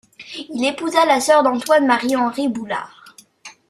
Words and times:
Il 0.49 0.65
épousa 0.65 1.05
la 1.05 1.21
sœur 1.21 1.43
d'Antoine-Marie-Henri 1.43 2.47
Boulard. 2.49 3.13